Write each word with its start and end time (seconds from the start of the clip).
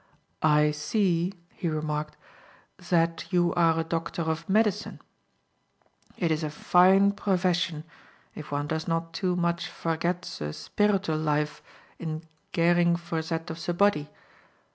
"I 0.41 0.71
see," 0.71 1.35
he 1.51 1.69
remarked, 1.69 2.17
"zat 2.81 3.25
you 3.29 3.53
are 3.53 3.79
a 3.79 3.83
doctor 3.83 4.23
of 4.23 4.49
medicine. 4.49 4.99
It 6.17 6.31
is 6.31 6.43
a 6.43 6.49
fine 6.49 7.11
brofession, 7.11 7.83
if 8.33 8.51
one 8.51 8.65
does 8.65 8.87
not 8.87 9.13
too 9.13 9.35
much 9.35 9.69
vorget 9.69 10.25
ze 10.25 10.53
spiritual 10.53 11.17
life 11.19 11.61
in 11.99 12.23
garing 12.51 12.95
for 12.95 13.21
zat 13.21 13.51
of 13.51 13.59
ze 13.59 13.73
body." 13.73 14.09